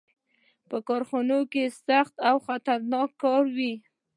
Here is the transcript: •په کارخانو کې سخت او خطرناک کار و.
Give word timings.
•په 0.69 0.77
کارخانو 0.87 1.39
کې 1.51 1.63
سخت 1.87 2.15
او 2.29 2.35
خطرناک 2.47 3.09
کار 3.23 3.43
و. 3.55 3.57